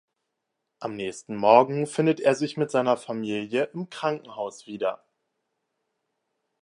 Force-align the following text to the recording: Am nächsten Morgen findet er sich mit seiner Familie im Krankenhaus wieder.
Am 0.79 0.95
nächsten 0.95 1.35
Morgen 1.35 1.85
findet 1.85 2.19
er 2.21 2.33
sich 2.33 2.57
mit 2.57 2.71
seiner 2.71 2.97
Familie 2.97 3.65
im 3.65 3.87
Krankenhaus 3.91 4.65
wieder. 4.65 5.05